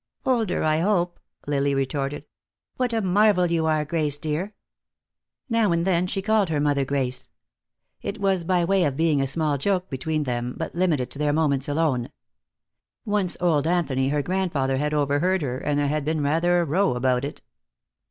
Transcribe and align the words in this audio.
"Older, 0.25 0.63
I 0.63 0.79
hope," 0.79 1.19
Lily 1.45 1.75
retorted. 1.75 2.25
"What 2.77 2.91
a 2.91 3.01
marvel 3.03 3.45
you 3.51 3.67
are, 3.67 3.85
Grace 3.85 4.17
dear." 4.17 4.55
Now 5.47 5.71
and 5.71 5.85
then 5.85 6.07
she 6.07 6.23
called 6.23 6.49
her 6.49 6.59
mother 6.59 6.83
"Grace." 6.85 7.29
It 8.01 8.19
was 8.19 8.43
by 8.43 8.65
way 8.65 8.83
of 8.85 8.97
being 8.97 9.21
a 9.21 9.27
small 9.27 9.59
joke 9.59 9.91
between 9.91 10.23
them, 10.23 10.55
but 10.57 10.73
limited 10.73 11.11
to 11.11 11.19
their 11.19 11.33
moments 11.33 11.69
alone. 11.69 12.09
Once 13.05 13.37
old 13.39 13.67
Anthony, 13.67 14.09
her 14.09 14.23
grandfather, 14.23 14.77
had 14.77 14.95
overheard 14.95 15.43
her, 15.43 15.59
and 15.59 15.77
there 15.77 15.87
had 15.87 16.03
been 16.03 16.23
rather 16.23 16.59
a 16.59 16.65
row 16.65 16.95
about 16.95 17.23
it. 17.23 17.43